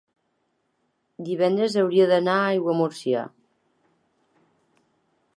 [1.25, 3.21] divendres hauria d'anar a Aiguamúrcia.